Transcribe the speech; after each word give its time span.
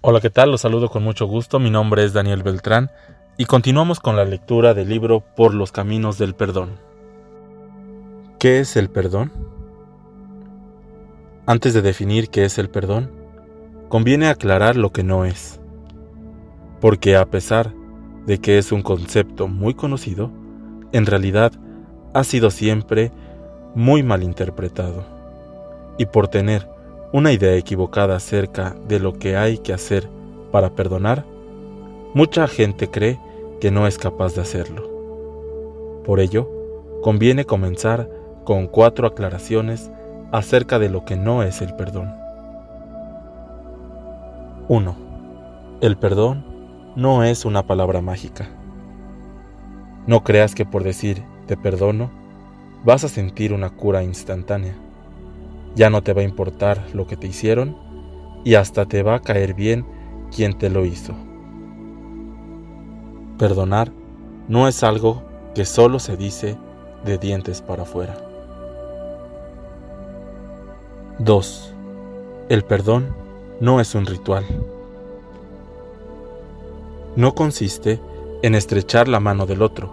Hola, 0.00 0.20
¿qué 0.20 0.30
tal? 0.30 0.52
Los 0.52 0.60
saludo 0.60 0.90
con 0.90 1.02
mucho 1.02 1.26
gusto. 1.26 1.58
Mi 1.58 1.70
nombre 1.70 2.04
es 2.04 2.12
Daniel 2.12 2.44
Beltrán 2.44 2.88
y 3.36 3.46
continuamos 3.46 3.98
con 3.98 4.14
la 4.14 4.24
lectura 4.24 4.72
del 4.72 4.88
libro 4.88 5.24
Por 5.34 5.54
los 5.54 5.72
Caminos 5.72 6.18
del 6.18 6.36
Perdón. 6.36 6.78
¿Qué 8.38 8.60
es 8.60 8.76
el 8.76 8.90
perdón? 8.90 9.32
Antes 11.46 11.74
de 11.74 11.82
definir 11.82 12.30
qué 12.30 12.44
es 12.44 12.58
el 12.58 12.70
perdón, 12.70 13.10
conviene 13.88 14.28
aclarar 14.28 14.76
lo 14.76 14.92
que 14.92 15.02
no 15.02 15.24
es. 15.24 15.60
Porque 16.80 17.16
a 17.16 17.26
pesar 17.26 17.74
de 18.24 18.38
que 18.38 18.58
es 18.58 18.70
un 18.70 18.82
concepto 18.82 19.48
muy 19.48 19.74
conocido, 19.74 20.30
en 20.92 21.06
realidad 21.06 21.50
ha 22.14 22.22
sido 22.22 22.52
siempre 22.52 23.10
muy 23.74 24.04
mal 24.04 24.22
interpretado. 24.22 25.04
Y 25.98 26.06
por 26.06 26.28
tener 26.28 26.68
una 27.12 27.32
idea 27.32 27.54
equivocada 27.56 28.16
acerca 28.16 28.76
de 28.86 29.00
lo 29.00 29.14
que 29.14 29.36
hay 29.36 29.58
que 29.58 29.72
hacer 29.72 30.08
para 30.50 30.70
perdonar, 30.74 31.24
mucha 32.14 32.46
gente 32.46 32.90
cree 32.90 33.18
que 33.60 33.70
no 33.70 33.86
es 33.86 33.96
capaz 33.96 34.34
de 34.34 34.42
hacerlo. 34.42 36.02
Por 36.04 36.20
ello, 36.20 36.50
conviene 37.02 37.44
comenzar 37.44 38.10
con 38.44 38.66
cuatro 38.66 39.06
aclaraciones 39.06 39.90
acerca 40.32 40.78
de 40.78 40.90
lo 40.90 41.04
que 41.04 41.16
no 41.16 41.42
es 41.42 41.62
el 41.62 41.74
perdón. 41.74 42.14
1. 44.68 44.96
El 45.80 45.96
perdón 45.96 46.44
no 46.94 47.24
es 47.24 47.46
una 47.46 47.66
palabra 47.66 48.02
mágica. 48.02 48.48
No 50.06 50.24
creas 50.24 50.54
que 50.54 50.66
por 50.66 50.84
decir 50.84 51.22
te 51.46 51.56
perdono 51.56 52.10
vas 52.84 53.04
a 53.04 53.08
sentir 53.08 53.54
una 53.54 53.70
cura 53.70 54.02
instantánea. 54.02 54.74
Ya 55.74 55.90
no 55.90 56.02
te 56.02 56.12
va 56.12 56.22
a 56.22 56.24
importar 56.24 56.84
lo 56.92 57.06
que 57.06 57.16
te 57.16 57.26
hicieron 57.26 57.76
y 58.44 58.54
hasta 58.54 58.86
te 58.86 59.02
va 59.02 59.16
a 59.16 59.20
caer 59.20 59.54
bien 59.54 59.86
quien 60.34 60.56
te 60.56 60.70
lo 60.70 60.84
hizo. 60.84 61.14
Perdonar 63.38 63.92
no 64.48 64.66
es 64.66 64.82
algo 64.82 65.22
que 65.54 65.64
solo 65.64 65.98
se 65.98 66.16
dice 66.16 66.56
de 67.04 67.18
dientes 67.18 67.62
para 67.62 67.82
afuera. 67.82 68.16
2. 71.18 71.74
El 72.48 72.64
perdón 72.64 73.14
no 73.60 73.80
es 73.80 73.94
un 73.94 74.06
ritual. 74.06 74.44
No 77.16 77.34
consiste 77.34 78.00
en 78.42 78.54
estrechar 78.54 79.08
la 79.08 79.18
mano 79.18 79.46
del 79.46 79.62
otro, 79.62 79.92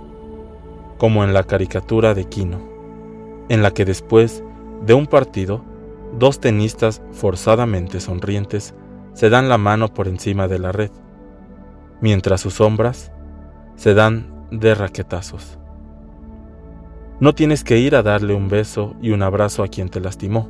como 0.97 1.23
en 1.23 1.33
la 1.33 1.43
caricatura 1.43 2.13
de 2.13 2.25
Quino, 2.25 2.59
en 3.49 3.63
la 3.63 3.71
que 3.71 3.85
después 3.85 4.43
de 4.83 4.93
un 4.93 5.07
partido, 5.07 5.63
dos 6.17 6.39
tenistas 6.39 7.01
forzadamente 7.11 7.99
sonrientes 7.99 8.75
se 9.13 9.29
dan 9.29 9.49
la 9.49 9.57
mano 9.57 9.93
por 9.93 10.07
encima 10.07 10.47
de 10.47 10.59
la 10.59 10.71
red, 10.71 10.91
mientras 12.01 12.41
sus 12.41 12.55
sombras 12.55 13.11
se 13.75 13.93
dan 13.93 14.47
de 14.51 14.75
raquetazos. 14.75 15.57
No 17.19 17.33
tienes 17.33 17.63
que 17.63 17.77
ir 17.77 17.95
a 17.95 18.03
darle 18.03 18.33
un 18.33 18.49
beso 18.49 18.95
y 19.01 19.11
un 19.11 19.23
abrazo 19.23 19.63
a 19.63 19.69
quien 19.69 19.89
te 19.89 20.01
lastimó. 20.01 20.49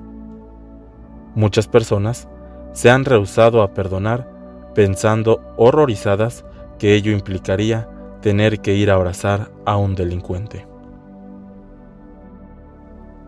Muchas 1.35 1.67
personas 1.67 2.27
se 2.73 2.89
han 2.89 3.05
rehusado 3.05 3.61
a 3.61 3.73
perdonar 3.73 4.35
pensando 4.73 5.41
horrorizadas 5.57 6.43
que 6.79 6.95
ello 6.95 7.11
implicaría 7.11 7.89
tener 8.21 8.59
que 8.59 8.73
ir 8.73 8.89
a 8.89 8.95
abrazar 8.95 9.51
a 9.65 9.77
un 9.77 9.95
delincuente. 9.95 10.67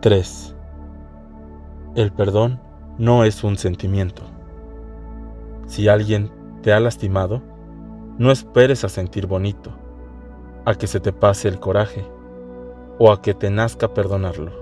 3. 0.00 0.57
El 1.98 2.12
perdón 2.12 2.60
no 2.96 3.24
es 3.24 3.42
un 3.42 3.58
sentimiento. 3.58 4.22
Si 5.66 5.88
alguien 5.88 6.30
te 6.62 6.72
ha 6.72 6.78
lastimado, 6.78 7.42
no 8.18 8.30
esperes 8.30 8.84
a 8.84 8.88
sentir 8.88 9.26
bonito, 9.26 9.72
a 10.64 10.76
que 10.76 10.86
se 10.86 11.00
te 11.00 11.12
pase 11.12 11.48
el 11.48 11.58
coraje 11.58 12.06
o 13.00 13.10
a 13.10 13.20
que 13.20 13.34
te 13.34 13.50
nazca 13.50 13.94
perdonarlo. 13.94 14.52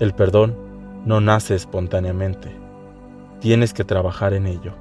El 0.00 0.12
perdón 0.12 0.56
no 1.04 1.20
nace 1.20 1.54
espontáneamente, 1.54 2.50
tienes 3.38 3.72
que 3.72 3.84
trabajar 3.84 4.34
en 4.34 4.48
ello. 4.48 4.72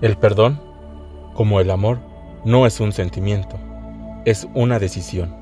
El 0.00 0.16
perdón, 0.16 0.60
como 1.34 1.60
el 1.60 1.70
amor, 1.70 2.00
no 2.44 2.66
es 2.66 2.80
un 2.80 2.90
sentimiento, 2.90 3.60
es 4.24 4.48
una 4.54 4.80
decisión. 4.80 5.36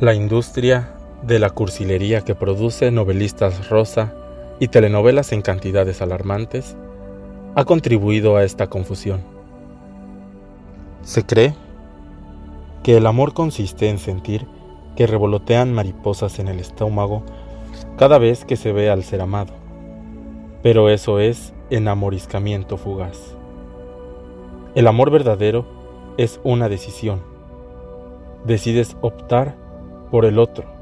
La 0.00 0.14
industria 0.14 0.95
de 1.22 1.38
la 1.38 1.50
cursilería 1.50 2.20
que 2.20 2.34
produce 2.34 2.90
novelistas 2.90 3.68
rosa 3.68 4.14
y 4.60 4.68
telenovelas 4.68 5.32
en 5.32 5.42
cantidades 5.42 6.02
alarmantes 6.02 6.76
ha 7.54 7.64
contribuido 7.64 8.36
a 8.36 8.44
esta 8.44 8.68
confusión. 8.68 9.22
Se 11.02 11.24
cree 11.24 11.54
que 12.82 12.96
el 12.96 13.06
amor 13.06 13.32
consiste 13.32 13.88
en 13.88 13.98
sentir 13.98 14.46
que 14.94 15.06
revolotean 15.06 15.72
mariposas 15.72 16.38
en 16.38 16.48
el 16.48 16.60
estómago 16.60 17.22
cada 17.96 18.18
vez 18.18 18.44
que 18.44 18.56
se 18.56 18.72
ve 18.72 18.90
al 18.90 19.04
ser 19.04 19.20
amado, 19.20 19.52
pero 20.62 20.88
eso 20.88 21.18
es 21.18 21.52
enamoriscamiento 21.70 22.76
fugaz. 22.76 23.36
El 24.74 24.86
amor 24.86 25.10
verdadero 25.10 25.64
es 26.16 26.40
una 26.44 26.68
decisión. 26.68 27.22
Decides 28.44 28.96
optar 29.00 29.56
por 30.10 30.24
el 30.24 30.38
otro, 30.38 30.75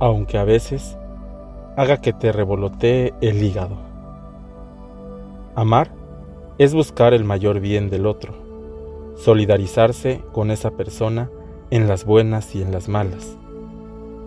aunque 0.00 0.38
a 0.38 0.44
veces 0.44 0.96
haga 1.76 2.00
que 2.00 2.12
te 2.12 2.32
revolotee 2.32 3.14
el 3.20 3.42
hígado. 3.42 3.76
Amar 5.54 5.90
es 6.58 6.74
buscar 6.74 7.14
el 7.14 7.24
mayor 7.24 7.60
bien 7.60 7.90
del 7.90 8.06
otro, 8.06 8.34
solidarizarse 9.16 10.22
con 10.32 10.50
esa 10.50 10.72
persona 10.72 11.30
en 11.70 11.88
las 11.88 12.04
buenas 12.04 12.54
y 12.54 12.62
en 12.62 12.72
las 12.72 12.88
malas, 12.88 13.36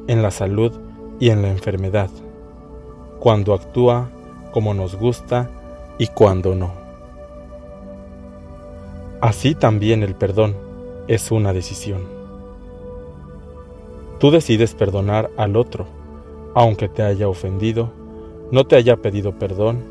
en 0.08 0.22
la 0.22 0.32
salud 0.32 0.74
y 1.20 1.30
en 1.30 1.42
la 1.42 1.50
enfermedad, 1.50 2.10
cuando 3.20 3.54
actúa 3.54 4.10
como 4.52 4.74
nos 4.74 4.96
gusta 4.96 5.50
y 5.98 6.08
cuando 6.08 6.56
no. 6.56 6.72
Así 9.22 9.56
también 9.56 10.04
el 10.04 10.16
perdón 10.16 10.56
es 11.08 11.32
una 11.32 11.54
decisión. 11.54 12.21
Tú 14.22 14.30
decides 14.30 14.76
perdonar 14.76 15.32
al 15.36 15.56
otro 15.56 15.88
aunque 16.54 16.88
te 16.88 17.02
haya 17.02 17.28
ofendido, 17.28 17.92
no 18.52 18.66
te 18.66 18.76
haya 18.76 18.98
pedido 18.98 19.40
perdón, 19.40 19.84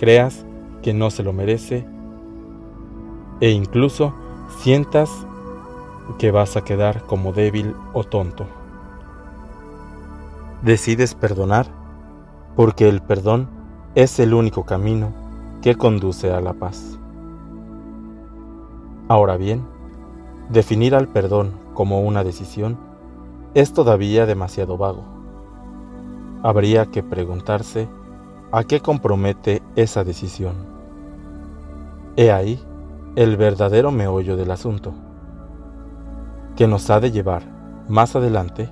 creas 0.00 0.44
que 0.82 0.92
no 0.92 1.10
se 1.10 1.22
lo 1.22 1.32
merece 1.32 1.86
e 3.40 3.50
incluso 3.50 4.12
sientas 4.58 5.08
que 6.18 6.32
vas 6.32 6.56
a 6.56 6.64
quedar 6.64 7.02
como 7.04 7.32
débil 7.32 7.76
o 7.92 8.02
tonto. 8.02 8.44
Decides 10.62 11.14
perdonar 11.14 11.66
porque 12.56 12.88
el 12.88 13.00
perdón 13.00 13.48
es 13.94 14.18
el 14.18 14.34
único 14.34 14.64
camino 14.64 15.12
que 15.62 15.76
conduce 15.76 16.32
a 16.32 16.40
la 16.40 16.54
paz. 16.54 16.98
Ahora 19.06 19.36
bien, 19.36 19.62
definir 20.48 20.96
al 20.96 21.06
perdón 21.06 21.52
como 21.72 22.00
una 22.00 22.24
decisión 22.24 22.89
es 23.54 23.72
todavía 23.72 24.26
demasiado 24.26 24.76
vago 24.76 25.20
habría 26.42 26.86
que 26.86 27.02
preguntarse 27.02 27.88
a 28.52 28.64
qué 28.64 28.80
compromete 28.80 29.62
esa 29.76 30.04
decisión. 30.04 30.54
He 32.16 32.32
ahí 32.32 32.60
el 33.16 33.36
verdadero 33.36 33.90
meollo 33.90 34.36
del 34.36 34.50
asunto, 34.50 34.92
que 36.56 36.66
nos 36.66 36.90
ha 36.90 37.00
de 37.00 37.10
llevar 37.10 37.42
más 37.88 38.16
adelante 38.16 38.70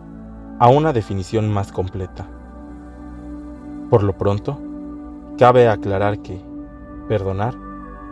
a 0.59 0.69
una 0.69 0.93
definición 0.93 1.53
más 1.53 1.73
completa. 1.73 2.27
Por 3.91 4.03
lo 4.03 4.17
pronto, 4.17 4.59
cabe 5.39 5.69
aclarar 5.69 6.21
que 6.21 6.41
perdonar 7.09 7.55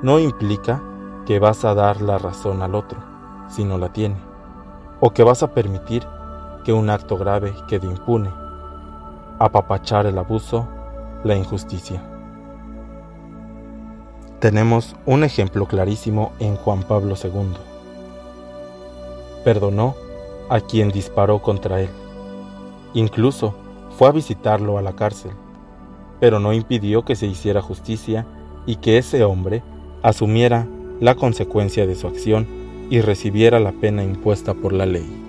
no 0.03 0.19
implica 0.19 0.83
que 1.27 1.39
vas 1.39 1.65
a 1.65 1.75
dar 1.75 2.01
la 2.01 2.19
razón 2.19 2.63
al 2.63 2.75
otro 2.75 3.01
si 3.49 3.65
no 3.65 3.79
la 3.79 3.93
tiene, 3.93 4.17
o 5.01 5.11
que 5.11 5.23
vas 5.23 5.43
a 5.43 5.53
permitir 5.53 6.07
que 6.67 6.73
un 6.73 6.91
acto 6.91 7.17
grave 7.17 7.55
quede 7.69 7.87
impune 7.87 8.29
apapachar 9.39 10.05
el 10.07 10.19
abuso, 10.19 10.67
la 11.23 11.37
injusticia. 11.37 12.03
Tenemos 14.41 14.97
un 15.07 15.23
ejemplo 15.23 15.67
clarísimo 15.67 16.33
en 16.41 16.57
Juan 16.57 16.83
Pablo 16.83 17.15
II. 17.23 17.55
Perdonó 19.45 19.95
a 20.49 20.59
quien 20.59 20.89
disparó 20.89 21.41
contra 21.41 21.81
él. 21.83 21.91
Incluso 22.95 23.55
fue 23.97 24.09
a 24.09 24.13
visitarlo 24.13 24.77
a 24.77 24.83
la 24.83 24.95
cárcel, 24.95 25.31
pero 26.19 26.41
no 26.41 26.53
impidió 26.53 27.05
que 27.05 27.15
se 27.15 27.27
hiciera 27.27 27.63
justicia 27.63 28.27
y 28.67 28.75
que 28.75 28.99
ese 28.99 29.23
hombre 29.23 29.63
asumiera 30.03 30.67
la 30.99 31.15
consecuencia 31.15 31.87
de 31.87 31.95
su 31.95 32.09
acción 32.09 32.49
y 32.91 33.03
recibiera 33.03 33.61
la 33.61 33.71
pena 33.71 34.03
impuesta 34.03 34.53
por 34.53 34.73
la 34.73 34.87
ley. 34.87 35.26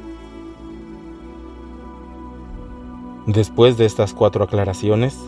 Después 3.27 3.75
de 3.75 3.85
estas 3.85 4.13
cuatro 4.13 4.45
aclaraciones, 4.45 5.19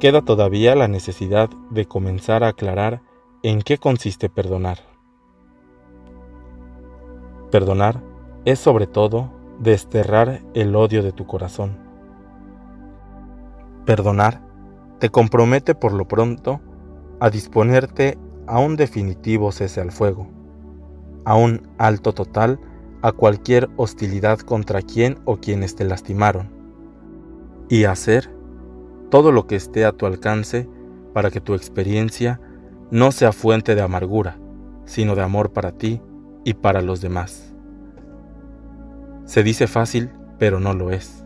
queda 0.00 0.20
todavía 0.20 0.74
la 0.74 0.88
necesidad 0.88 1.48
de 1.70 1.86
comenzar 1.86 2.42
a 2.42 2.48
aclarar 2.48 3.02
en 3.44 3.62
qué 3.62 3.78
consiste 3.78 4.28
perdonar. 4.28 4.78
Perdonar 7.52 8.02
es 8.44 8.58
sobre 8.58 8.88
todo 8.88 9.30
desterrar 9.60 10.42
el 10.54 10.74
odio 10.74 11.04
de 11.04 11.12
tu 11.12 11.28
corazón. 11.28 11.78
Perdonar 13.84 14.42
te 14.98 15.10
compromete 15.10 15.76
por 15.76 15.92
lo 15.92 16.08
pronto 16.08 16.60
a 17.20 17.30
disponerte 17.30 18.18
a 18.48 18.58
un 18.58 18.74
definitivo 18.74 19.52
cese 19.52 19.80
al 19.80 19.92
fuego, 19.92 20.26
a 21.24 21.36
un 21.36 21.68
alto 21.78 22.12
total 22.12 22.58
a 23.02 23.12
cualquier 23.12 23.70
hostilidad 23.76 24.40
contra 24.40 24.82
quien 24.82 25.20
o 25.26 25.36
quienes 25.36 25.76
te 25.76 25.84
lastimaron, 25.84 26.55
y 27.68 27.84
hacer 27.84 28.30
todo 29.10 29.32
lo 29.32 29.46
que 29.46 29.56
esté 29.56 29.84
a 29.84 29.92
tu 29.92 30.06
alcance 30.06 30.68
para 31.12 31.30
que 31.30 31.40
tu 31.40 31.54
experiencia 31.54 32.40
no 32.90 33.12
sea 33.12 33.32
fuente 33.32 33.74
de 33.74 33.82
amargura, 33.82 34.38
sino 34.84 35.14
de 35.14 35.22
amor 35.22 35.52
para 35.52 35.72
ti 35.72 36.00
y 36.44 36.54
para 36.54 36.82
los 36.82 37.00
demás. 37.00 37.54
Se 39.24 39.42
dice 39.42 39.66
fácil, 39.66 40.10
pero 40.38 40.60
no 40.60 40.72
lo 40.74 40.90
es. 40.90 41.24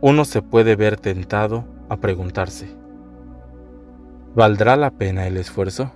Uno 0.00 0.24
se 0.24 0.42
puede 0.42 0.76
ver 0.76 0.98
tentado 0.98 1.64
a 1.88 1.96
preguntarse, 1.96 2.74
¿valdrá 4.34 4.76
la 4.76 4.90
pena 4.90 5.26
el 5.26 5.36
esfuerzo? 5.36 5.92